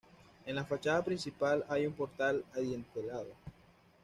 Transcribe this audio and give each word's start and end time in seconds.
En 0.47 0.55
la 0.55 0.65
fachada 0.65 1.03
principal 1.05 1.63
hay 1.69 1.85
un 1.85 1.93
portal 1.93 2.43
adintelado. 2.55 3.35